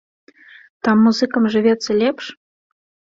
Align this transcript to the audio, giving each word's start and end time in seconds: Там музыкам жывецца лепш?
Там 0.87 1.03
музыкам 1.07 1.43
жывецца 1.57 1.97
лепш? 2.01 2.25